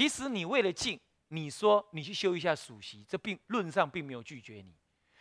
[0.00, 0.98] 其实你为了静，
[1.28, 4.74] 你说你去修一下属习，这并论上并没有拒绝你，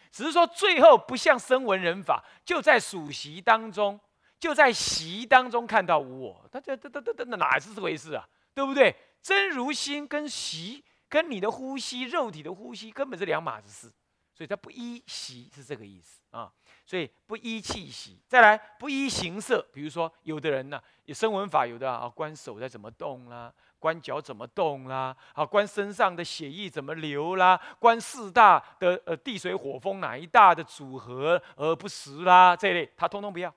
[0.09, 3.99] 只是说最后不像声闻人法，就在属习当中，
[4.39, 8.25] 就在习当中看到我，他这这这这这哪是这回事啊？
[8.53, 8.95] 对不对？
[9.21, 13.93] 真如心跟习跟你的呼吸，肉体的呼吸根本是两码子事，
[14.33, 16.49] 所以它不依习是这个意思啊。
[16.85, 19.61] 所以不依气息，再来不依形色。
[19.73, 33.53] 比如说，有的人呢，有声闻法，有的啊，观手在怎么动啦，观脚怎么动啦，啊，观身上的血液怎么流啦，观四大的呃地水火风哪一大的组合而不实啦，这类他通通不要。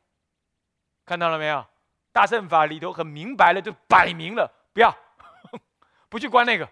[1.04, 1.66] 看到了没有？
[2.12, 4.94] 大乘法里头很明白了，就摆明了不要，
[6.08, 6.68] 不去观那个，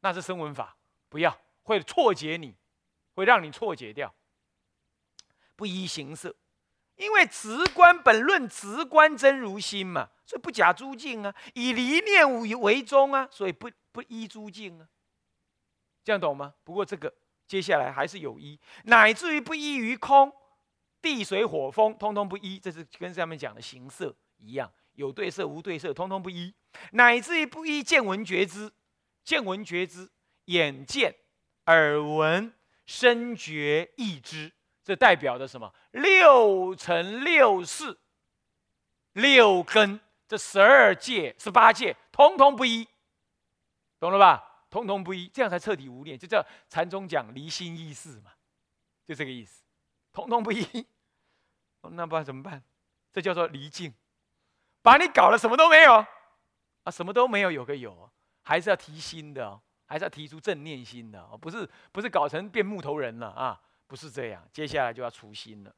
[0.00, 0.76] 那是声闻法，
[1.08, 2.56] 不要会错解你，
[3.14, 4.12] 会让你错解掉。
[5.54, 6.34] 不依形式，
[6.96, 14.88] 因为直观本论直观真如心嘛，所以不假诸境啊，以离念为为宗啊，所以不不依诸境啊，
[16.02, 16.54] 这样懂吗？
[16.64, 17.12] 不过这个
[17.46, 20.32] 接下来还是有依，乃至于不依于空，
[21.02, 26.54] 地水火风通通不依，这是跟上面讲的形色一样，有对色无对色通通不依，
[26.92, 28.72] 乃至于不依见闻觉知，
[29.22, 30.10] 见闻觉知，
[30.46, 31.14] 眼见、
[31.66, 32.52] 耳闻、
[32.86, 34.52] 身觉、意知。
[34.86, 35.74] 这代表的什么？
[35.90, 37.98] 六乘六世，
[39.14, 42.86] 六根，这十二界、十八界，通通不一，
[43.98, 44.68] 懂了吧？
[44.70, 48.30] 通通不一，这样才彻底无念，就叫禅宗讲离心意识嘛，
[49.04, 49.64] 就这个意思。
[50.12, 50.86] 通通不一，
[51.90, 52.62] 那不然怎么办？
[53.12, 53.92] 这叫做离境，
[54.82, 55.94] 把你搞了什么都没有
[56.84, 58.08] 啊，什么都没有，有个有，
[58.42, 63.60] 还是要提心的，还是要提出正念心的，不是不是搞成变木头人了啊。
[63.86, 65.74] 不是这样，接下来就要除心了。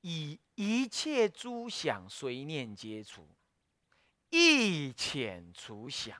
[0.00, 3.28] 以一切诸想随念皆除，
[4.30, 6.16] 一遣除想。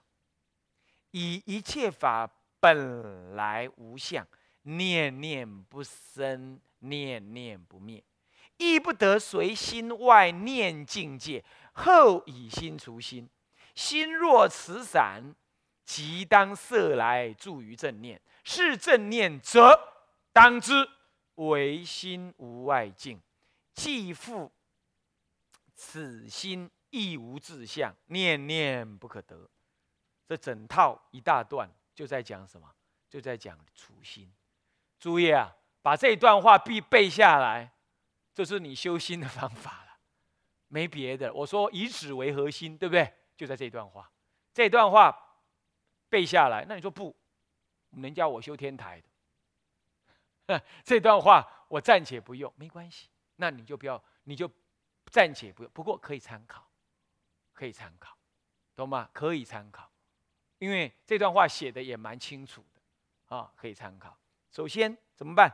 [1.12, 2.30] 以一切法
[2.60, 4.24] 本来无相，
[4.62, 8.04] 念念不生，念念不灭，
[8.58, 11.44] 亦不得随心外念境界。
[11.72, 13.28] 后以心除心，
[13.74, 15.34] 心若持散，
[15.84, 18.20] 即当色来助于正念。
[18.44, 19.76] 是正念者，
[20.32, 20.88] 当知。
[21.48, 23.18] 唯心无外境，
[23.72, 24.52] 既复
[25.74, 29.48] 此心亦无志向，念念不可得。
[30.26, 32.70] 这整套一大段就在讲什么？
[33.08, 34.30] 就在讲初心。
[34.98, 37.72] 注意啊，把这段话必背下来，
[38.34, 39.98] 这是你修心的方法了，
[40.68, 41.32] 没别的。
[41.32, 43.12] 我说以此为核心，对不对？
[43.36, 44.12] 就在这段话，
[44.52, 45.10] 这段话
[46.10, 46.66] 背下来。
[46.68, 47.16] 那你说不？
[47.92, 49.09] 人家我修天台的。
[50.84, 53.08] 这段话我暂且不用，没关系。
[53.36, 54.50] 那你就不要，你就
[55.06, 55.72] 暂且不用。
[55.72, 56.66] 不过可以参考，
[57.52, 58.16] 可以参考，
[58.76, 59.08] 懂吗？
[59.12, 59.90] 可以参考，
[60.58, 64.16] 因为这段话写的也蛮清楚的啊，可以参考。
[64.50, 65.50] 首先怎么办？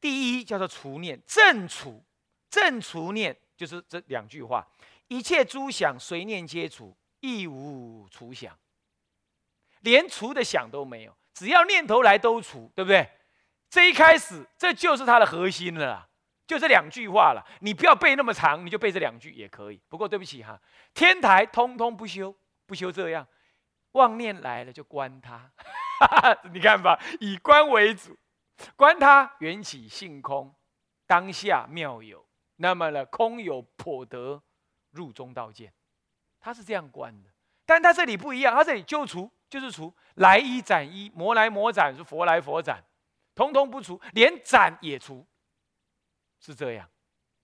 [0.00, 2.02] 第一叫做除念，正除，
[2.48, 4.66] 正除念就是这两句话：
[5.08, 8.58] 一切诸想随念皆除，亦无除想，
[9.80, 13.08] 连除的想都没有，只要念头来都除，对不对？
[13.70, 16.08] 这一开始，这就是它的核心了，
[16.44, 17.46] 就这两句话了。
[17.60, 19.80] 你不要背那么长，你就背这两句也可以。
[19.88, 20.60] 不过对不起哈，
[20.92, 22.34] 天台通通不修，
[22.66, 23.26] 不修这样，
[23.92, 25.50] 妄念来了就观它。
[26.52, 28.18] 你看吧，以观为主，
[28.74, 30.52] 观它缘起性空，
[31.06, 32.26] 当下妙有。
[32.56, 34.42] 那么呢，空有破得
[34.90, 35.72] 入中道见，
[36.40, 37.30] 他是这样观的。
[37.64, 42.84] 但他这里不一样，他这里就除就是除，来一斩一，魔来魔斩，是佛来佛斩。
[43.40, 45.26] 通通不除，连斩也除，
[46.38, 46.86] 是这样，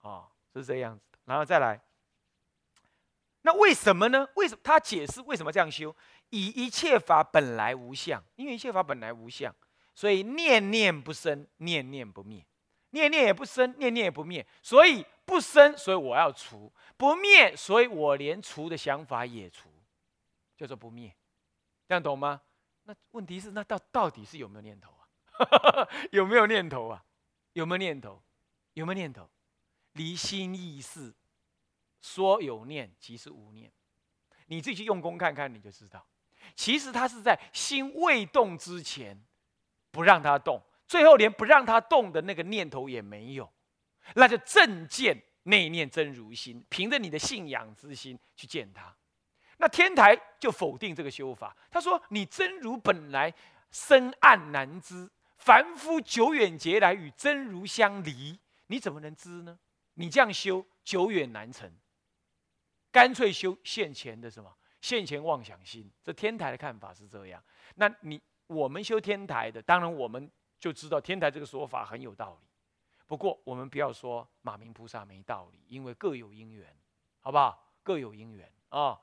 [0.03, 1.17] 啊，是这样子的。
[1.25, 1.81] 然后再来，
[3.41, 4.29] 那为什么呢？
[4.35, 5.95] 为什么他解释为什么这样修？
[6.29, 9.51] 以一切法本来无相，因为一切法本来无相，
[9.95, 12.45] 所以念念不生，念念不灭，
[12.91, 19.67] 念念也不生，念念也不灭，所以不生，所以我要除；不灭，所以我连除的想法也除，
[20.55, 21.11] 叫做不灭。
[21.87, 22.39] 这样懂吗？
[22.83, 24.93] 那问题是，那到到底是有没有念头？
[26.11, 27.03] 有没有念头啊？
[27.53, 28.21] 有没有念头？
[28.73, 29.29] 有没有念头？
[29.93, 31.13] 离心意识，
[32.01, 33.71] 说有念，即是无念。
[34.45, 36.05] 你自己去用功看看，你就知道。
[36.55, 39.19] 其实他是在心未动之前，
[39.91, 43.51] 不让他动，最后连不让他动的那个念头也没有，
[44.13, 48.95] 那就正见内念真如心，凭着你的信仰之心去见他。
[49.57, 53.33] 那天台就否定这个修法，他说：“你真如本来
[53.71, 58.37] 深暗难知。”凡夫久远劫来与真如相离，
[58.67, 59.57] 你怎么能知呢？
[59.93, 61.71] 你这样修久远难成，
[62.91, 65.89] 干脆修现前的什么现前妄想心。
[66.03, 67.41] 这天台的看法是这样。
[67.75, 70.29] 那你我们修天台的，当然我们
[70.59, 72.47] 就知道天台这个说法很有道理。
[73.05, 76.75] 不过我们不要说马明菩萨没道理，因为各有因缘，
[77.21, 77.73] 好不好？
[77.83, 78.99] 各有因缘啊。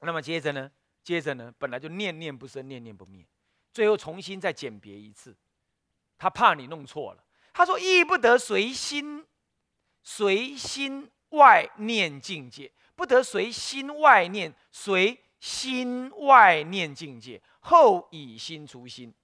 [0.00, 0.70] 那么接着呢？
[1.02, 1.52] 接着呢？
[1.58, 3.26] 本来就念念不生，念念不灭，
[3.72, 5.36] 最后重新再简别一次。
[6.18, 9.26] 他怕你弄错了，他说：“亦不得随心，
[10.02, 19.14] 随心外念境界，不得随心外念，随心外念境界，后以心除心，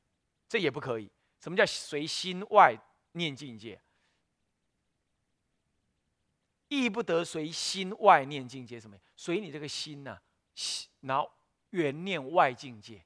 [0.49, 1.11] 这也不可以。
[1.39, 2.75] 什么叫随心外
[3.13, 3.79] 念境界？
[6.69, 8.97] 亦不得随心外念境界，什么？
[9.15, 10.19] 随你这个心呐，
[11.01, 11.31] 然后
[11.71, 13.05] 缘念外境界，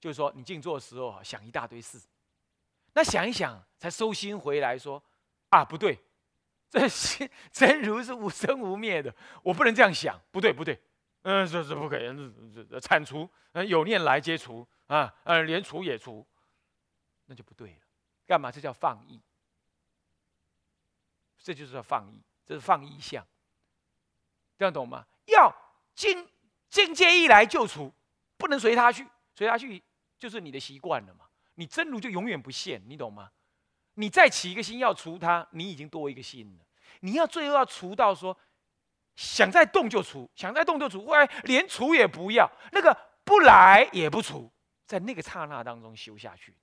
[0.00, 2.00] 就是说你静坐的时候想一大堆事。”
[2.94, 5.02] 那想一想，才收心回来，说
[5.50, 5.96] ：“啊，不对，
[6.68, 10.80] 这心真如是无生无灭的，我不能这样想，不对，不对，
[11.22, 12.06] 嗯，这这不可以，
[12.52, 16.26] 这这铲除，嗯，有念来皆除啊，呃，连除也除，
[17.26, 17.80] 那就不对了。
[18.26, 18.50] 干嘛？
[18.50, 19.20] 这叫放逸，
[21.38, 23.24] 这就是叫放逸，这是放逸相，
[24.58, 25.06] 这样懂吗？
[25.26, 25.54] 要
[25.94, 26.28] 境
[26.68, 27.92] 境界一来就除，
[28.36, 29.80] 不能随他去，随他去
[30.18, 33.30] 就是你的习惯了嘛。”你真如就永远不现，你懂吗？
[33.94, 36.64] 你再起一个心要除它，你已经多一个心了。
[37.00, 38.38] 你要最后要除到说，
[39.16, 44.48] 想再动就除，想再动就除，或连除也不要，那个不来也不除，
[44.86, 46.58] 在那个刹那当中修下去的。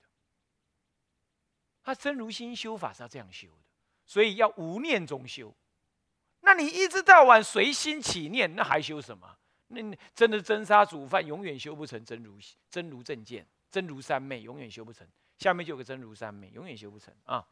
[1.82, 3.64] 他真如心修法是要这样修的，
[4.06, 5.54] 所以要无念中修。
[6.40, 9.36] 那你一直到晚随心起念，那还修什么？
[9.68, 9.80] 那
[10.14, 12.38] 真的真杀煮饭，永远修不成真如
[12.70, 13.46] 真如正见。
[13.68, 15.06] 真如三昧永远修不成，
[15.38, 17.44] 下面就有个真如三昧永远修不成啊！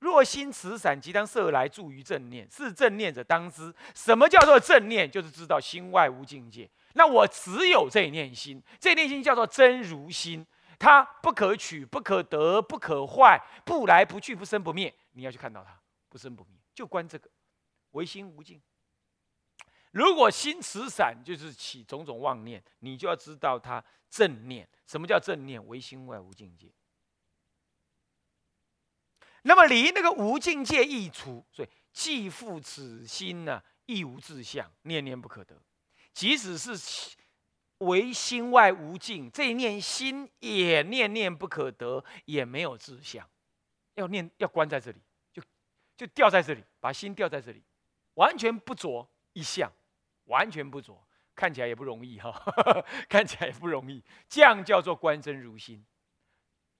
[0.00, 2.50] 若心慈散，即当色来助于正念。
[2.50, 5.08] 是正念者当知，什么叫做正念？
[5.08, 6.68] 就是知道心外无境界。
[6.94, 10.44] 那我只有这一念心，这一念心叫做真如心，
[10.78, 14.92] 它不可取、不可得、不可坏，不来不去、不生不灭。
[15.12, 17.30] 你要去看到它不生不灭，就观这个
[17.92, 18.60] 唯心无境。
[19.94, 24.68] 如果心慈散，就是起种种妄念，你就要知道它正念。
[24.86, 25.64] 什么叫正念？
[25.68, 26.68] 唯心外无境界。
[29.42, 35.56] 那么离那个无境界一除，所以既复此心呢，亦无志向，念念不可得。
[36.12, 37.16] 即使是
[37.78, 43.30] 唯心外无境，这一念心也念念不可得，也没有志向。
[43.94, 44.98] 要念要关在这里，
[45.32, 45.40] 就
[45.96, 47.62] 就掉在这里，把心掉在这里，
[48.14, 49.70] 完全不着一相。
[50.26, 52.32] 完全不着，看起来也不容易哈，
[53.08, 54.02] 看起来也不容易。
[54.28, 55.84] 这样叫做观真如心。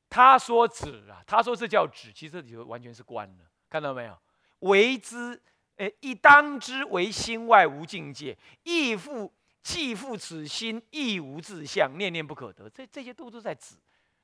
[0.09, 4.17] 他说止啊，他说这叫止，其实这里完全是观了，看到没有？
[4.61, 5.43] 为之，
[5.77, 9.33] 诶，一当之为心外无境界，亦复
[9.63, 12.71] 既复此心亦无自相，念念不可得。
[12.71, 13.75] 这这些都是在止。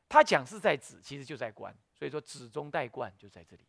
[0.09, 1.77] 他讲是在止，其实就在观。
[1.95, 3.67] 所以说止中带观就在这里。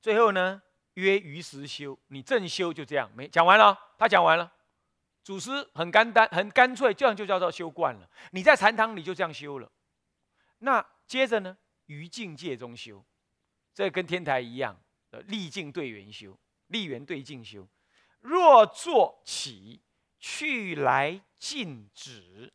[0.00, 0.62] 最后呢？
[0.96, 3.78] 曰于时修，你正修就这样，没讲完了。
[3.98, 4.50] 他讲完了，
[5.22, 8.10] 祖师很干单，很干脆，这样就叫做修惯了。
[8.32, 9.70] 你在禅堂里就这样修了。
[10.58, 11.56] 那接着呢，
[11.86, 13.04] 于境界中修，
[13.74, 14.78] 这跟天台一样，
[15.10, 16.38] 呃，立境对缘修，
[16.68, 17.68] 立缘对境修。
[18.20, 19.82] 若坐起，
[20.18, 22.52] 去来静止，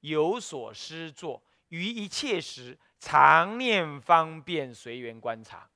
[0.00, 5.68] 有所思作，于一切时常念方便，随缘观察。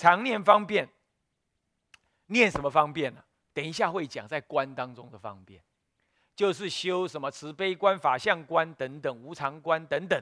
[0.00, 0.88] 常念方便，
[2.28, 3.22] 念什么方便呢？
[3.52, 5.62] 等一下会讲，在观当中的方便，
[6.34, 10.18] 就是修什么慈悲观、法相观等等、无常观等等，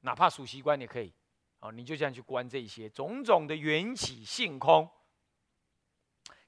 [0.00, 1.12] 哪怕属习观也可以。
[1.58, 4.88] 哦，你就这样去观这些种种的缘起性空，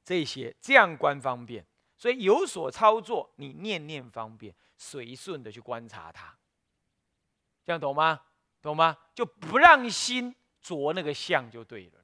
[0.03, 1.67] 这些这样观方便。
[1.99, 6.35] 所以有所操作，你念念方便，随顺的去观察它，
[7.67, 8.19] 这样懂吗？
[8.63, 8.97] 懂吗？
[9.15, 12.00] 就不让心着那个相就对了。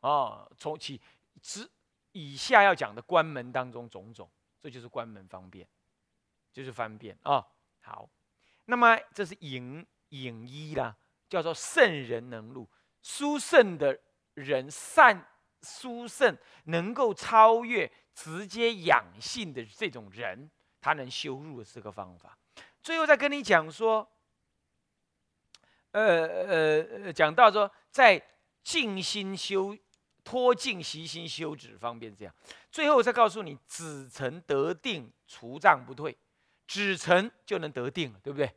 [0.00, 1.00] 哦，从起
[1.42, 1.70] 之
[2.12, 4.28] 以下要讲的关门当中种种，
[4.60, 5.68] 这就是关门方便，
[6.52, 7.46] 就是方便啊。
[7.80, 8.08] 好，
[8.64, 10.96] 那么这是隐隐一啦，
[11.28, 12.68] 叫做圣人能入，
[13.02, 13.98] 殊胜的
[14.34, 15.26] 人善
[15.62, 22.36] 殊胜，能够超越直接养性的这种人，他能修入的这个方法。
[22.82, 24.10] 最后再跟你讲说，
[25.92, 28.20] 呃呃，讲到说在
[28.64, 29.76] 静心修。
[30.24, 32.34] 脱尽习心修止方便这样，
[32.70, 36.16] 最后再告诉你，止成得定，除障不退，
[36.66, 38.52] 止成就能得定了，对不对？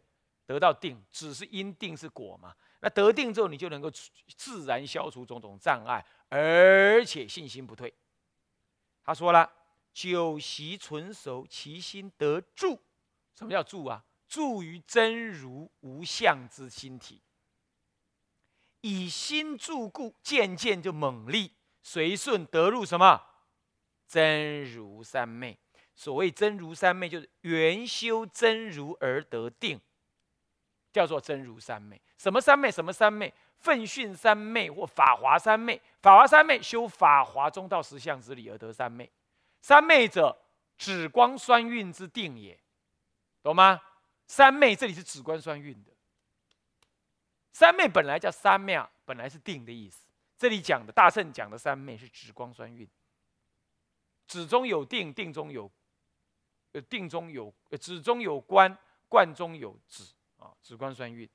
[0.46, 2.53] 得到定，止是因，定是果嘛。
[2.82, 3.89] 那得定之后，你就能够
[4.36, 7.93] 自然消除种种障碍，而且信心不退。
[9.03, 9.50] 他说了，
[9.93, 12.77] 久习纯熟，其心得住。
[13.36, 14.03] 什么叫住啊？
[14.27, 17.22] 住于真如无相之心体，
[18.83, 23.21] 以心助故，渐渐就猛力随顺得入什么
[24.05, 25.57] 真如三昧。
[25.95, 29.79] 所谓真如三昧，就是原修真如而得定，
[30.91, 32.01] 叫做真如三昧。
[32.17, 32.69] 什么三昧？
[32.69, 33.33] 什么三昧？
[33.57, 35.81] 奋训三昧或法华三昧。
[36.01, 39.09] 法华三昧修法华中道实相之理而得三昧。
[39.61, 40.37] 三昧者，
[40.77, 42.59] 止光酸运之定也，
[43.41, 43.79] 懂吗？
[44.27, 45.92] 三昧这里是止观双运的。
[47.53, 50.05] 三昧本来叫三昧，本来是定的意思。
[50.38, 52.89] 这里讲的大圣讲的三昧是指光双运，
[54.27, 55.72] 指中有定，定中有。
[56.74, 58.75] 呃，定中有呃，止中有观，
[59.07, 60.03] 观中有止
[60.38, 61.29] 啊，止观双运。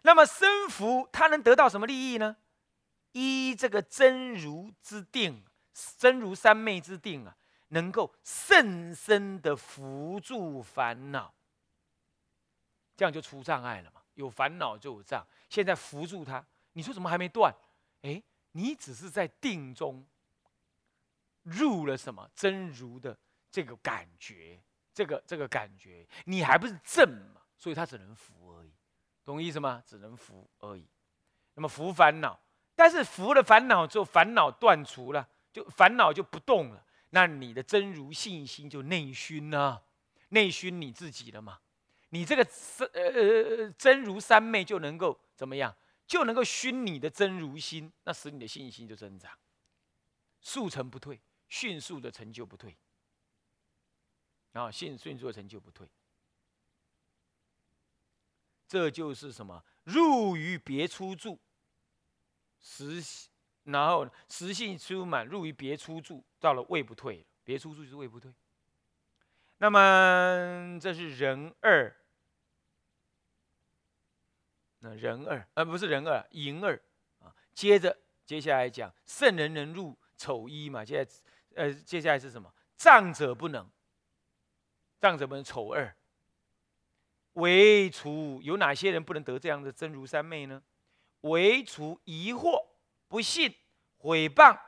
[0.00, 2.38] 那么生福他能得到什么利益呢？
[3.12, 5.44] 依这个真如之定，
[5.98, 7.36] 真如三昧之定啊，
[7.68, 11.34] 能够甚深的扶助烦恼，
[12.96, 14.00] 这样就出障碍了嘛。
[14.14, 17.54] 有烦恼就有障，现在扶住他，你说怎么还没断？
[18.02, 20.06] 哎，你只是在定中
[21.42, 23.16] 入了什么真如的。
[23.50, 24.60] 这个感觉，
[24.92, 27.40] 这个这个感觉，你还不是正嘛？
[27.56, 28.72] 所以他只能扶而已，
[29.24, 29.80] 懂意思吗？
[29.86, 30.84] 只能扶而已。
[31.54, 32.36] 那么扶烦恼，
[32.74, 36.84] 但是扶了烦恼之后，烦恼断除了，就烦恼就不动了。
[37.10, 39.82] 那你的真如信心就内熏呢？
[40.30, 41.60] 内熏你自己了嘛？
[42.14, 45.76] 你这个真呃真如三昧就能够怎么样？
[46.06, 49.36] 就能够熏你的真如心，那使你的信心就增长，
[50.40, 52.76] 速成不退，迅速的成就不退。
[54.52, 55.90] 啊迅迅速成就不退，
[58.68, 59.64] 这就是什么？
[59.82, 61.40] 入于别出住，
[62.60, 63.28] 实
[63.64, 68.32] 然后实性出满，入于别出住，到了位不退，别出住就是位不退。
[69.56, 71.96] 那么这是人二，
[74.84, 76.78] 那人二啊不是人二，淫二
[77.20, 77.34] 啊。
[77.54, 80.84] 接着接下来讲圣人能入丑一嘛？
[80.84, 81.10] 现在
[81.56, 82.52] 呃接下来是什么？
[82.76, 83.68] 障者不能。
[85.00, 85.94] 障者不能丑二，
[87.34, 90.62] 唯除有哪些人不能得这样的真如三昧呢？
[91.22, 92.64] 唯除疑惑、
[93.08, 93.54] 不信、
[93.98, 94.58] 毁谤、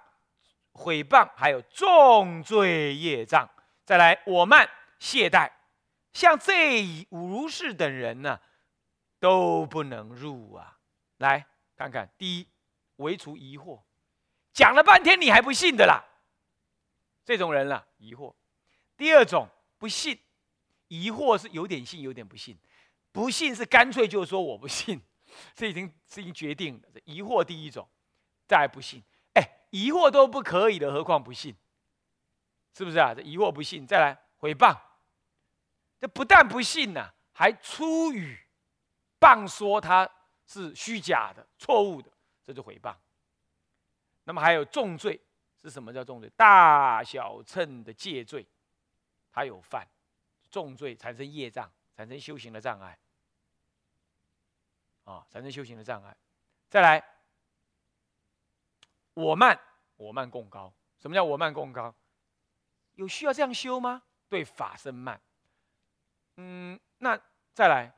[0.72, 3.48] 毁谤，还有重罪业障。
[3.86, 4.68] 再来我慢、
[4.98, 5.50] 懈怠，
[6.12, 8.38] 像这五如是等人呢，
[9.18, 10.78] 都不能入啊！
[11.18, 11.46] 来
[11.76, 12.48] 看看，第一，
[12.96, 13.82] 唯除疑惑，
[14.52, 16.04] 讲了半天你还不信的啦，
[17.24, 18.34] 这种人啦，疑惑。
[18.96, 20.20] 第二种，不信。
[20.88, 22.54] 疑惑是有点信，有点不信；
[23.10, 25.02] 不信是干脆就说我不信，
[25.52, 26.88] 这已经已经决定了。
[27.04, 27.88] 疑惑第一种，
[28.46, 29.02] 再不信。
[29.34, 31.56] 哎，疑惑都不可以的，何况不信？
[32.72, 33.12] 是不是啊？
[33.12, 34.78] 这疑惑不信，再来诽谤，
[35.98, 38.38] 这不但不信呐，还出语
[39.26, 40.08] 谤说他
[40.46, 42.08] 是虚假的、错误的，
[42.44, 42.94] 这就诽谤。
[44.22, 45.20] 那么还有重罪
[45.60, 46.30] 是什么叫重罪？
[46.36, 48.46] 大小乘的戒罪，
[49.32, 49.84] 他有犯。
[50.48, 52.96] 重罪产生业障，产生修行的障碍，
[55.04, 56.16] 啊，产生修行的障碍。
[56.70, 57.04] 再来，
[59.12, 59.58] 我慢，
[59.96, 60.72] 我慢共高。
[60.98, 61.92] 什么叫我慢共高？
[62.94, 64.02] 有需要这样修吗？
[64.28, 65.20] 对法生慢。
[66.36, 67.20] 嗯，那
[67.52, 67.92] 再来，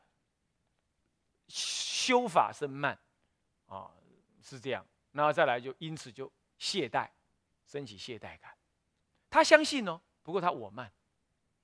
[1.49, 2.97] 修法生慢，
[3.67, 3.91] 啊，
[4.43, 4.87] 是这样。
[5.13, 7.09] 然后再来就因此就懈怠，
[7.67, 8.55] 升起懈怠感。
[9.29, 10.91] 他相信哦，不过他我慢，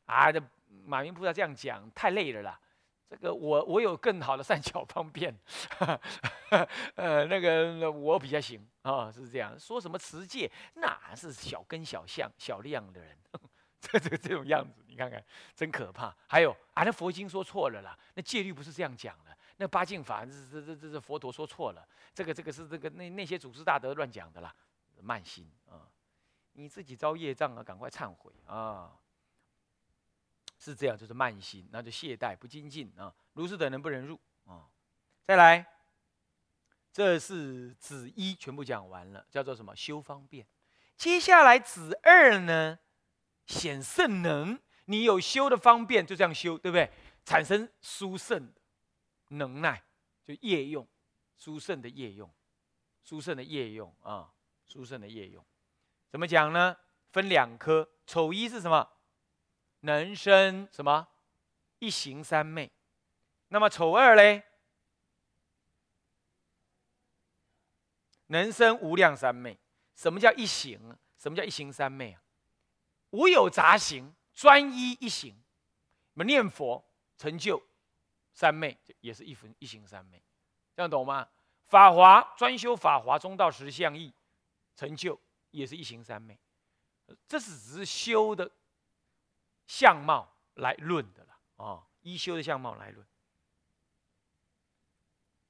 [0.07, 0.43] 啊，这。
[0.87, 2.61] 马云菩萨这样讲太累了啦，
[3.09, 5.33] 这个我我有更好的善巧方便，
[6.97, 9.57] 呃，那个我比较行啊，是这样。
[9.57, 13.17] 说什么持戒，那是小根小相小量的人，
[13.81, 15.25] 这这这种样子，你看看
[15.55, 16.13] 真可怕。
[16.27, 24.55] 还有啊，那佛经说错了啦，那戒律不是这样讲的，那八敬法这这这这这佛陀说错了，这个这个是这个那那些祖师大德乱讲的啦，
[25.01, 25.87] 慢心啊，
[26.53, 28.93] 你自己遭业障啊，赶快忏悔啊。
[30.57, 33.15] 是这样，就是慢心，那就懈怠不精进啊。
[33.35, 34.67] 如是等人不能入啊。
[35.27, 35.67] 再来，
[36.91, 39.77] 这是子一全部讲完了，叫做什么？
[39.77, 40.47] 修方便。
[40.97, 42.79] 接下来子二呢，
[43.47, 44.59] 显圣能。
[44.87, 46.91] 你有修的方便，就这样修，对不对？
[47.27, 48.51] 产生殊胜
[49.35, 49.83] 能耐，
[50.25, 50.87] 就业用，
[51.37, 52.33] 殊胜的业用，
[53.03, 54.33] 殊胜的业用啊，
[54.67, 55.45] 殊胜的业用。
[56.11, 56.77] 怎么讲呢？
[57.13, 58.91] 分两科，丑一是什么？
[59.81, 61.07] 能生什么
[61.79, 62.71] 一行三昧？
[63.49, 64.43] 那么丑二嘞？
[68.29, 69.59] 能生无量三昧。
[69.95, 70.97] 什么叫一行？
[71.19, 72.23] 什么叫一行三昧啊？
[73.11, 75.37] 无有杂行，专一一行。
[76.15, 76.85] 我们念佛
[77.17, 77.63] 成就
[78.35, 80.23] 三昧，也是一分一行三昧，
[80.75, 81.27] 这样懂吗？
[81.67, 84.13] 法华专修法华中道实相义，
[84.77, 85.19] 成就
[85.51, 86.39] 也是一行三昧。
[87.27, 88.51] 这是只是修的
[89.67, 93.07] 相貌来论的了啊，依修的相貌来论。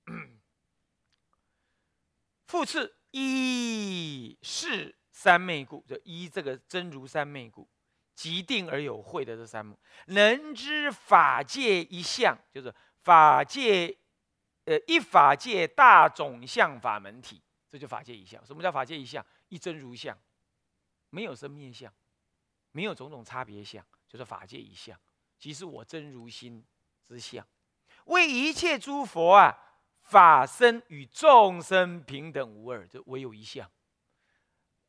[2.47, 7.69] 复次，一是三昧故，就一这个真如三昧故，
[8.15, 13.97] 即定而有慧的这三目，能知法界一相，就是法界，
[14.65, 18.45] 呃，一法界大种相法门体，这就法界一相。
[18.47, 19.25] 什么叫法界一相？
[19.49, 20.17] 一真如相，
[21.11, 21.93] 没有生灭相，
[22.73, 24.99] 没有种种差别相，就是法界一相，
[25.39, 26.65] 即是我真如心
[27.03, 27.47] 之相，
[28.07, 29.61] 为一切诸佛啊。
[30.07, 33.67] 法身与众生平等无二，就唯有一相。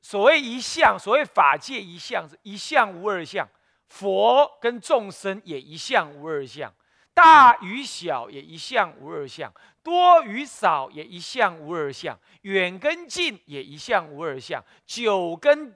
[0.06, 3.50] 所谓一相，所谓法界一相，是一相无二相。
[3.88, 6.72] 佛跟众生也一相无二相，
[7.12, 15.76] 大与小也一相无二相，多与少也一相无二相，远跟近也一相无二相，久跟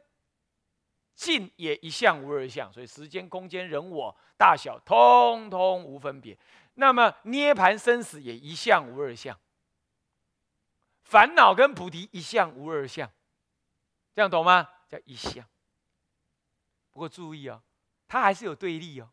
[1.15, 2.71] 近也一相无二相。
[2.71, 6.37] 所以时间、空间、人我大小，通通无分别。
[6.75, 9.35] 那么涅盘生死也一相无二相，
[11.01, 13.09] 烦恼跟菩提一相无二相，
[14.19, 14.67] 这样懂吗？
[14.89, 15.47] 叫一相。
[16.91, 17.63] 不过注意哦，
[18.05, 19.09] 它还是有对立哦。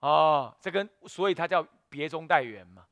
[0.00, 2.88] 哦，这跟所以它叫别中带圆嘛，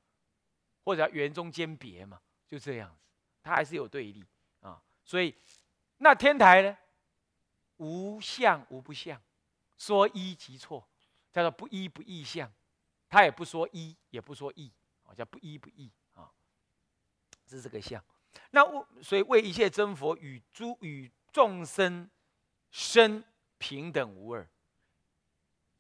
[0.85, 3.01] 或者叫圆中兼别嘛，就这样子，
[3.43, 4.25] 它还是有对立
[4.61, 4.81] 啊。
[5.05, 5.35] 所以
[5.97, 6.79] 那天台呢，
[7.79, 9.21] 无相无不相，
[9.77, 10.89] 说一即错，
[11.33, 12.49] 叫做不一不异相。
[13.09, 14.73] 他也不说一，也不说异，
[15.03, 16.31] 啊，叫不一不异啊，
[17.49, 18.01] 是这个相。
[18.53, 22.09] 那我所以为一切真佛与诸与众生
[22.71, 23.25] 生
[23.59, 24.49] 平等无二，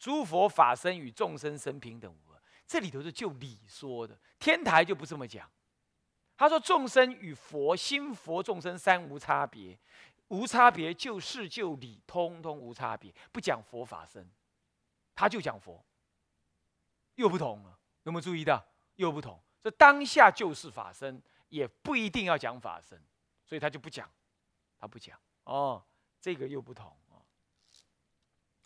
[0.01, 2.43] 诸佛法身与众生生平等无二。
[2.67, 5.49] 这里头是就理说的，天台就不这么讲。
[6.37, 9.79] 他说众生与佛心佛众生三无差别，
[10.27, 14.29] 无差别就事就理，通通无差别，不讲佛法身，
[15.15, 15.81] 他就讲佛。
[17.15, 18.67] 又不同了，有没有注意到？
[18.97, 19.41] 又不同。
[19.61, 23.01] 这当下就是法身，也不一定要讲法身，
[23.47, 24.11] 所以他就不讲，
[24.81, 25.17] 他不讲。
[25.45, 25.85] 哦，
[26.21, 27.23] 这个又不同哦。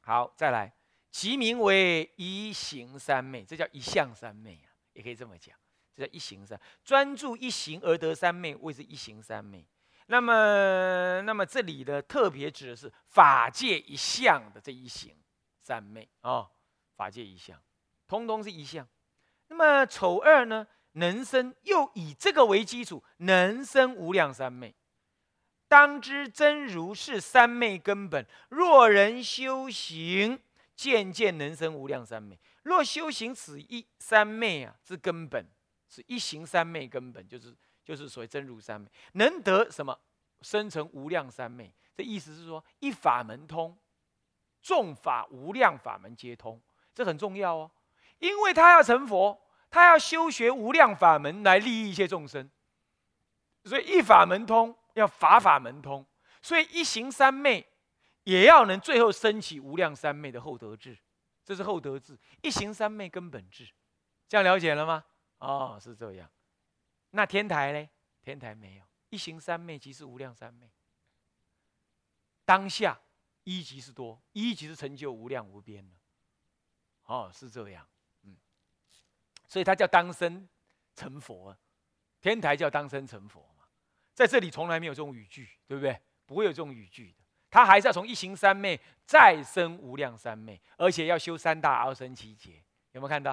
[0.00, 0.72] 好，再来，
[1.10, 5.56] 其名为一行三昧，这叫一相三昧啊，也可以这么讲，
[5.94, 9.66] 这叫一行三，专注一行而得三昧，谓之一行三昧。
[10.06, 15.14] 那么，那么这里的特别指的是法界一相的这一行
[15.58, 16.48] 三昧啊，
[16.96, 17.62] 法界一相。
[18.06, 18.88] 通通是一项，
[19.48, 20.66] 那么丑二呢？
[20.92, 24.74] 能生又以这个为基础，能生无量三昧。
[25.68, 28.26] 当知真如是三昧根本。
[28.48, 30.40] 若人修行，
[30.74, 32.38] 渐渐能生无量三昧。
[32.62, 35.46] 若修行此一三昧啊，之根本
[35.88, 37.54] 是一行三昧根本，就是
[37.84, 39.98] 就是所谓真如三昧，能得什么？
[40.40, 41.72] 生成无量三昧。
[41.96, 43.76] 这意思是说，一法门通，
[44.62, 46.60] 众法无量法门皆通，
[46.94, 47.70] 这很重要哦。
[48.18, 52.48] 因为他要成佛，他要修学无量法门来利益一切众生，
[53.64, 56.06] 所以一法门通要法法门通，
[56.42, 57.66] 所以一行三昧
[58.24, 60.98] 也要能最后升起无量三昧的厚德智，
[61.44, 63.68] 这是厚德智，一行三昧根本智，
[64.28, 65.04] 这样了解了吗？
[65.38, 66.30] 哦，是这样。
[67.10, 67.88] 那天台呢？
[68.20, 70.70] 天台没有一行三昧即是无量三昧，
[72.44, 73.00] 当下
[73.44, 75.94] 一即是多，一即是成就无量无边了。
[77.04, 77.86] 哦，是这样。
[78.24, 78.36] 嗯
[79.46, 80.46] 所以他叫当生
[80.94, 81.56] 成佛，
[82.20, 83.48] 天台叫当生成佛，
[84.18, 85.96] 在这里从来没有这种语句，对不对？
[86.26, 87.18] 不会有这种语句的。
[87.48, 88.76] 他还是要从一行三昧
[89.06, 92.64] 再生无量三昧，而且要修三大阿僧祇劫。
[92.90, 93.30] 有没有看到？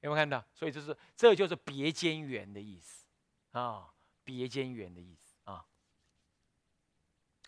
[0.00, 0.44] 有没有看到？
[0.52, 3.06] 所以就是这就是别间缘的意思
[3.52, 3.86] 啊，
[4.24, 5.64] 别间缘的意思啊。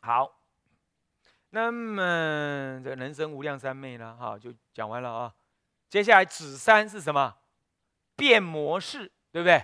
[0.03, 0.41] 好，
[1.49, 5.35] 那么这人生无量三昧呢，哈，就讲完了啊。
[5.89, 7.37] 接下来子三是什么？
[8.15, 9.61] 变模式，对不对？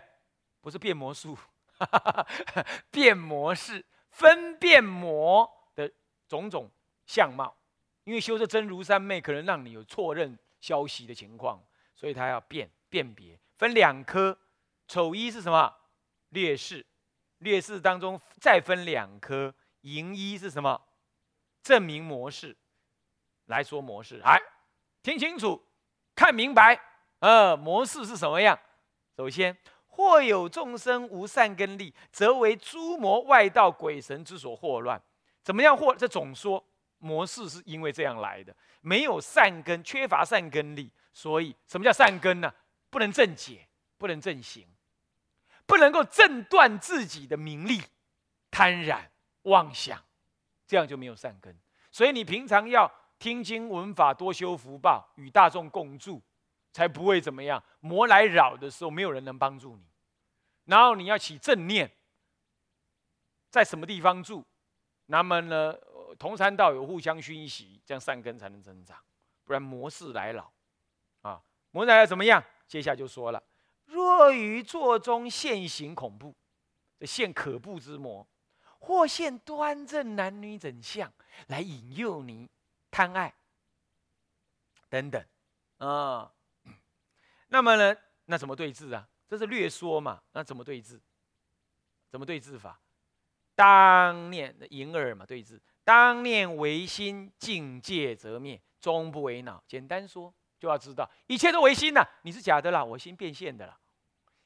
[0.60, 1.38] 不是变魔术，
[2.90, 5.90] 变模式，分辨魔的
[6.28, 6.70] 种种
[7.06, 7.56] 相貌。
[8.04, 11.62] 因为修这真如三昧，可能让你有错认消息的情况，
[11.94, 14.38] 所以他要辨辨别，分两科。
[14.88, 15.74] 丑一是什么？
[16.28, 16.86] 劣势，
[17.38, 19.52] 劣势当中再分两科。
[19.80, 20.80] 淫一是什么？
[21.62, 22.56] 证明模式。
[23.46, 24.40] 来说模式，来
[25.02, 25.64] 听清楚，
[26.14, 26.80] 看明白。
[27.20, 28.58] 呃，模式是什么样？
[29.16, 29.56] 首先，
[29.96, 35.00] 或有众生无善根力，则为诸魔外道鬼神之所惑乱。
[35.42, 35.96] 怎么样惑？
[35.96, 36.62] 这总说
[36.98, 42.52] 模式是因为这样来的，没有善根，缺乏善根力，所以什么叫善根呢？
[42.90, 44.66] 不能正解，不能正行，
[45.64, 47.80] 不能够正断自己的名利、
[48.50, 49.00] 贪婪、
[49.44, 49.98] 妄想，
[50.66, 51.56] 这样就没有善根。
[51.90, 56.20] 所以你平常要听经闻法，多修福报，与大众共住，
[56.76, 57.62] 才不会怎么样。
[57.80, 59.82] 魔来扰的时候，没有人能帮助你。
[60.66, 61.90] 然后你要起正念，
[63.48, 64.44] 在什么地方住？
[65.06, 65.74] 那么呢，
[66.18, 69.02] 同山道友互相熏习，这样善根才能增长，
[69.44, 70.52] 不然魔事来扰，
[71.22, 72.44] 啊，魔来怎么样？
[72.68, 73.42] 接下来就说了：
[73.86, 76.34] 若于座中现行恐怖，
[77.00, 78.28] 这现可怖之魔，
[78.78, 81.10] 或现端正男女整相，
[81.46, 82.50] 来引诱你
[82.90, 83.32] 贪爱
[84.90, 85.24] 等等，
[85.78, 86.30] 啊，
[87.56, 89.08] 那么呢，那怎么对治啊？
[89.26, 91.00] 这是略说嘛，那怎么对治？
[92.10, 92.78] 怎么对治法？
[93.54, 95.58] 当念银耳嘛，对治。
[95.82, 99.64] 当念唯心，境界则灭，终不为恼。
[99.66, 103.80] 简单说，就要知道一切都唯心呐，你是假的啦，我心变现的啦。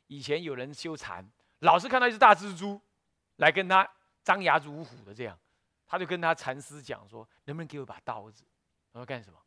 [0.06, 2.80] 以前有人修禅，老是看到一只大蜘蛛，
[3.38, 3.84] 来跟他
[4.22, 5.36] 张牙如虎的这样，
[5.84, 8.44] 他就跟他禅师讲说，能不能给我把刀子？
[8.92, 9.38] 他说干什么？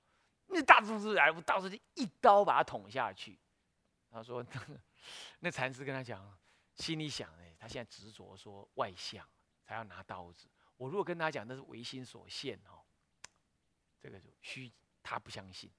[0.47, 3.39] 那大蜘蛛来，我到时候就一刀把它捅下去。
[4.13, 4.45] 他说，
[5.39, 6.37] 那禅师跟他讲，
[6.75, 9.27] 心里想哎，他现在执着说外相。
[9.65, 10.49] 才要拿刀子。
[10.75, 12.83] 我如果跟他讲那是唯心所现哦，
[13.97, 14.69] 这个就虚，
[15.01, 15.71] 他不相信。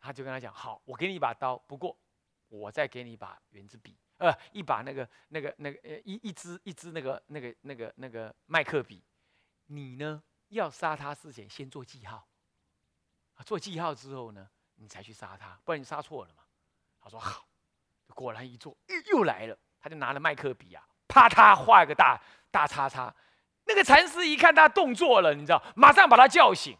[0.00, 1.96] 他就跟他讲：好，我给你一把刀，不过
[2.48, 9.04] 我再给你一把圆珠笔，呃，一把那个那个那个呃一一支一支那个那个那个那个麦克笔。
[9.66, 12.28] 你呢要杀他之前先做记号，
[13.46, 16.42] 做记号之后呢，你才去杀他，不然你杀错了嘛。
[17.00, 17.47] 他说好，
[18.18, 23.14] 果然一做又又来了，他就拿了麦克笔啊，啪嗒画一个大大叉叉。
[23.64, 26.76] 那个禅师一看他动作了，你知道，马上把他叫醒。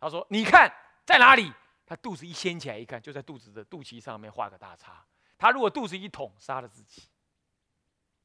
[0.00, 0.74] 他说：“你看
[1.06, 1.52] 在哪里？”
[1.86, 5.06] 他肚子一掀起来一看，就在肚子的肚脐上面画个大叉。
[5.38, 7.08] 他如果肚子一捅，杀了自己。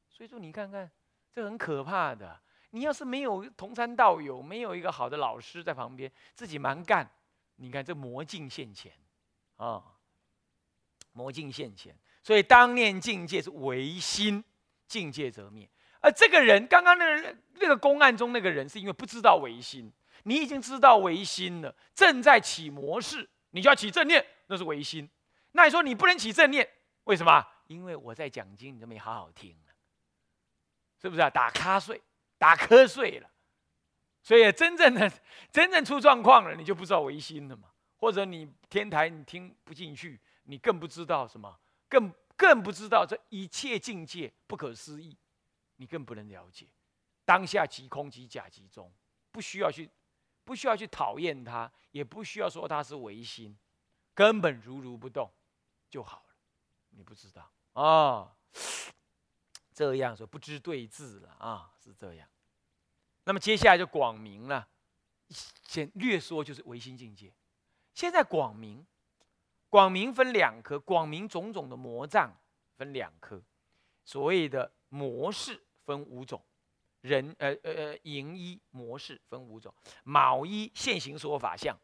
[0.08, 0.90] 所以说，你看看，
[1.32, 2.40] 这很可怕的。
[2.70, 7.08] 你要是没有同参道友，没有一个好的老师在旁边，自己蛮干，
[7.54, 8.92] 你看这魔镜现前
[9.58, 9.84] 啊，
[11.12, 11.96] 魔镜现前。
[12.26, 14.42] 所以当念境界是唯心，
[14.88, 15.70] 境界则灭。
[16.00, 19.92] 而这个人，刚刚那个那个公案中那个人，是因为不知道唯心。
[20.24, 25.08] 你已经知道唯心了，正在起模式，你就要起正念，那是唯心。
[25.52, 26.68] 那你说你不能起正念，
[27.04, 27.46] 为什么？
[27.68, 29.56] 因为我在讲经，你都没好好听
[31.00, 31.30] 是不是啊？
[31.30, 32.02] 打瞌睡，
[32.38, 33.30] 打瞌睡了。
[34.20, 35.08] 所以真正的
[35.52, 37.68] 真正出状况了，你就不知道唯心了嘛？
[37.98, 41.56] 或者你天台你听不进去，你更不知道什么，
[41.88, 45.16] 更更不知道这一切境界不可思议。
[45.76, 46.66] 你更不能了解，
[47.24, 48.90] 当下即空即假即中，
[49.30, 49.90] 不需要去，
[50.42, 53.58] 不需要去讨厌它，也不需要说它是唯心，
[54.14, 55.30] 根本如如不动
[55.90, 56.34] 就好了。
[56.90, 58.34] 你不知道啊？
[59.74, 61.70] 这样说不知对治了啊？
[61.78, 62.26] 是这样。
[63.24, 64.66] 那么接下来就广明了，
[65.28, 67.34] 先略说就是唯心境界。
[67.92, 68.86] 现在广明，
[69.68, 72.34] 广明分两科，广明种种的魔障
[72.76, 73.42] 分两科，
[74.04, 75.62] 所谓的模式。
[75.86, 76.44] 分五种，
[77.02, 81.78] 人呃呃呃，营一模式分五种，卯一现行说法相，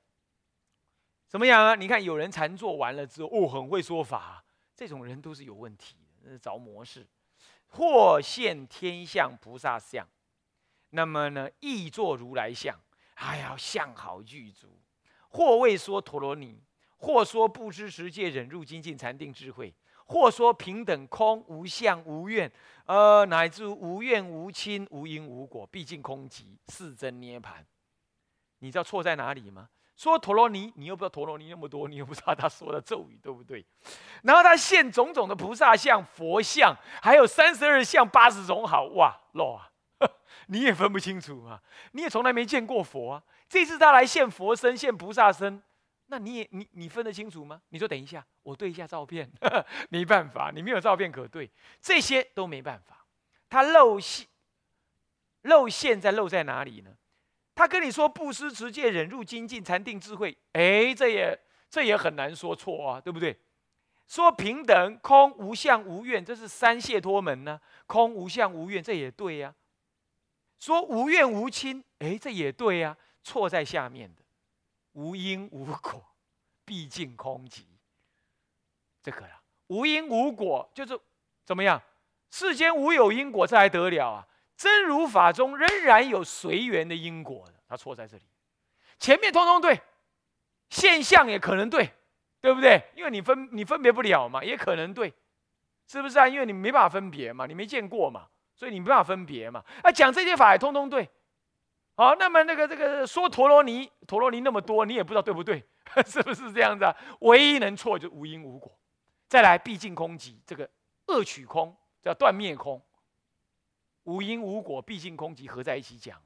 [1.29, 1.77] 怎么样啊？
[1.77, 7.07] 你看有人禅坐完了之后，哦，很会说法，这种人都是有问题的，着模式。
[7.69, 10.05] 或现天相菩萨相，
[10.91, 12.77] 那么呢，亦作如来相，
[13.15, 14.81] 哎呀，相好具足。
[15.29, 16.61] 或未说陀罗尼，
[17.03, 19.75] 或说不知持戒忍入精进禅定智慧。
[20.07, 22.51] 或说平等空无相无愿，
[22.85, 27.65] 呃，乃至无怨无亲无因无果，毕竟空寂是真涅盘。
[28.59, 29.69] 你知道错在哪里吗？
[29.97, 33.65] 说陀罗尼，你又不知道陀罗尼那么多，你又不知道他说的咒语对不对？
[34.23, 39.71] 然后他现种种的菩萨像、佛像，还有三十二相、八十种好哇，漏啊！
[40.49, 41.63] 你也分不清楚啊，
[41.93, 43.23] 你也从来没见过佛啊。
[43.49, 45.63] 这次他来现佛身、现菩萨身。
[46.13, 47.63] 那你也你你分得清楚吗？
[47.71, 49.27] 你说等一下，我对一下照片，
[49.89, 53.07] 没办法，你没有照片可对，这些都没办法。
[53.49, 54.27] 他露馅，
[55.41, 56.95] 露馅在露在哪里呢？
[57.55, 63.35] 他跟你说布施、持戒、忍辱、精进、禅定、智慧，哎，这也这也很难说错啊，对不对？
[64.07, 67.59] 说平等、空、无相、无愿，这是三解脱门呢。
[67.87, 69.55] 空、无相、无愿，这也对呀。
[70.59, 72.95] 说无怨无亲，哎，这也对呀。
[73.23, 74.22] 错在下面的。
[74.93, 76.05] 无因无果，
[76.65, 77.63] 毕竟空寂。
[79.03, 80.99] 这个啦，无因无果就是
[81.45, 81.83] 怎么样？
[82.31, 84.27] 世间无有因果，这还得了啊？
[84.57, 88.23] 真如法中仍然有随缘的因果的，他错在这里。
[88.99, 89.81] 前面通通对，
[90.71, 91.93] 现象也可能对，
[92.41, 92.81] 对不对？
[92.95, 95.13] 因为你分你分别不了嘛，也可能对，
[95.89, 96.29] 是不是啊？
[96.29, 99.65] 因为你没办法分别嘛，你没见过嘛，所以你没办法分别嘛。
[99.83, 101.11] 啊，讲这些法也通通对，
[101.95, 105.63] 好，那么那个这个说陀罗尼，陀罗尼那么多，你也不知道对不对，
[106.07, 106.97] 是不是这样子啊？
[107.21, 108.73] 唯一能错就无因无果。
[109.29, 110.69] 再来，毕竟空寂，这个
[111.07, 112.83] 恶取空叫断灭空，
[114.05, 116.21] 无因无果，毕竟空寂合在一起讲，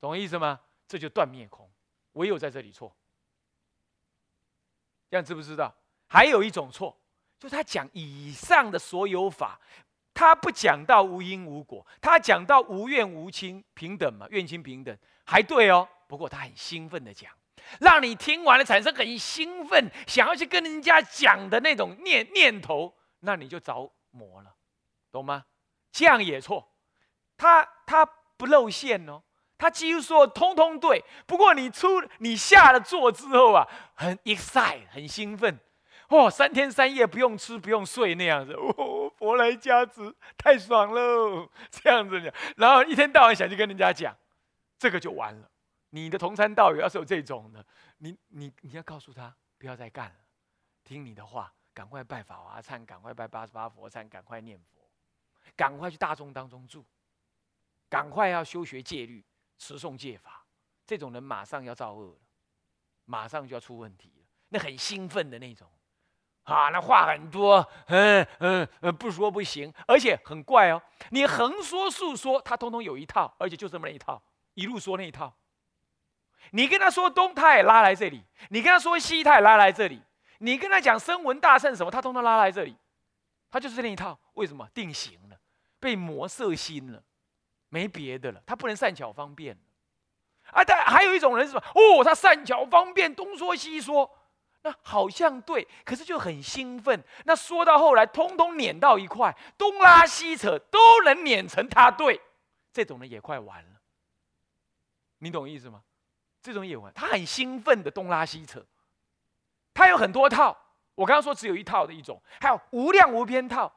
[0.00, 0.60] 懂意思吗？
[0.88, 1.68] 这就断灭空，
[2.12, 2.94] 唯有在这里错。
[5.10, 5.74] 这样知不知道？
[6.06, 6.96] 还有一种错，
[7.38, 9.60] 就是他讲以上的所有法，
[10.16, 15.86] 他不讲到无因无果，他讲到无怨无亲平等嘛，怨亲平等还对哦。
[16.08, 17.30] 不过他很兴奋的讲。
[17.80, 24.54] 让你听完了产生很兴奋，想要去跟人家讲的那种念念头，那你就着魔了，
[25.12, 25.44] 懂吗？
[25.92, 26.66] 这样也错，
[27.36, 29.20] 他他不露馅哦，
[29.58, 31.04] 他几乎说通通对。
[31.26, 35.58] 不过你出你下了座之后啊，很 excite，很兴奋，
[36.08, 38.56] 哦，三天三夜不用吃不用睡那样子，
[39.16, 44.16] 佛来加持，太爽喽，这样子讲，然后一天到晚想去跟人家讲，
[44.78, 45.50] 这个就完了。
[45.90, 47.64] 你的同参道友要是有这种的，
[47.98, 50.16] 你你你要告诉他不要再干了，
[50.84, 54.86] 听你的话，赶快拜法华忏，赶快拜八十八佛忏，赶快念佛，
[55.56, 56.84] 赶快去大众当中住，
[57.88, 59.24] 赶快要修学戒律，
[59.56, 60.44] 持诵戒法。
[60.84, 62.20] 这种人马上要造恶了，
[63.06, 64.26] 马上就要出问题了。
[64.48, 65.68] 那很兴奋的那种，
[66.46, 70.80] 啊，那话很多，嗯嗯嗯，不说不行，而且很怪哦。
[71.10, 74.22] 你横说竖说，他通通有一套，而且就这么一套，
[74.54, 75.34] 一路说那一套。
[76.52, 80.00] 你跟他说东，他也拉来这里；你跟他说西，他也拉来这里。
[80.38, 82.76] 你跟他讲声闻大圣什么，他通通拉来这里。
[83.50, 84.16] 他就是那一套。
[84.34, 84.68] 为什么？
[84.72, 85.36] 定型了，
[85.80, 87.02] 被魔色心了，
[87.70, 88.40] 没别的了。
[88.46, 89.58] 他不能善巧方便。
[90.52, 91.64] 啊，但还有一种人是什么？
[91.74, 94.08] 哦，他善巧方便，东说西说，
[94.66, 97.00] 那好像对，可是就很兴奋。
[97.24, 102.20] 那说到后来，通通碾到一块，东拉西扯，都能碾成他对。
[102.72, 103.80] 这种人也快完了。
[105.18, 105.84] 你懂意思吗？
[106.42, 108.66] 这种也玩，他很兴奋的东拉西扯，
[109.72, 110.56] 他有很多套。
[110.96, 113.72] 我刚刚说只有一套的一种，还有无量无边套，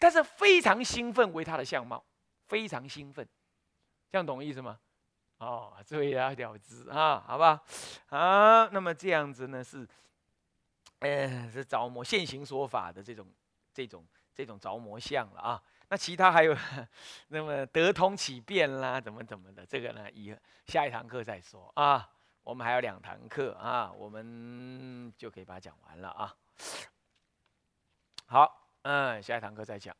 [0.00, 2.04] 但是非常兴奋为他的相貌，
[2.48, 3.24] 非常兴奋，
[4.10, 4.76] 这样懂意思吗？
[5.38, 7.60] 哦，这位要了之啊，好吧？
[8.10, 9.84] 啊，那么这样子呢是，
[11.02, 13.26] 哎，是着魔现行说法的这种
[13.72, 15.62] 这种这种着魔相了啊。
[15.88, 16.56] 那其他还有，
[17.28, 20.34] 那么得通起变啦，怎么怎么的，这个呢，以
[20.66, 22.08] 下一堂课再说啊。
[22.44, 26.34] 我们还有两堂课啊，我们就可以把它讲完了啊。
[28.26, 29.94] 好，嗯，下一堂课再讲。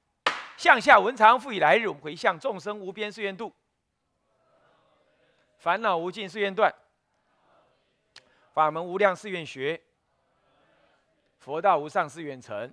[0.57, 3.55] 向下文长复以来日，我们回向众生无边誓愿度，
[5.59, 6.75] 烦恼无尽誓愿断，
[8.53, 9.81] 法门无量誓愿学，
[11.43, 12.73] 佛道无上誓愿成，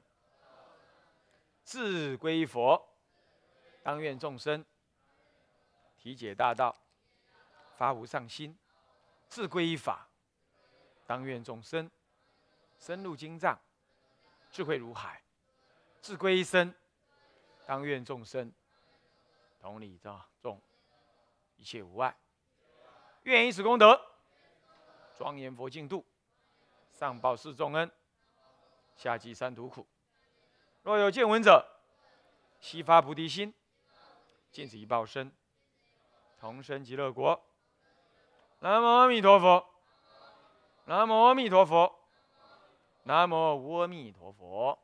[1.63, 2.87] 自归佛。
[3.81, 4.63] 当愿众生
[5.97, 6.77] 体解大道，
[7.77, 8.55] 发无上心，
[9.27, 10.07] 自归法。
[11.07, 11.89] 当愿众生
[12.77, 13.59] 深入经藏，
[14.51, 15.19] 智慧如海，
[15.99, 16.71] 自归一生。
[17.65, 18.53] 当愿众生
[19.59, 20.61] 同理大众，
[21.55, 22.15] 一切无碍。
[23.23, 23.99] 愿以此功德，
[25.17, 26.05] 庄严佛净土，
[26.93, 27.91] 上报四重恩，
[28.99, 29.87] 下济三毒苦。
[30.81, 31.65] 若有见闻者，
[32.59, 33.53] 悉发菩提心。
[34.51, 35.31] 尽此一报身，
[36.37, 37.41] 同生极乐国。
[38.59, 39.65] 南无阿弥陀佛。
[40.83, 41.95] 南无阿弥陀佛。
[43.03, 44.77] 南无阿弥陀佛。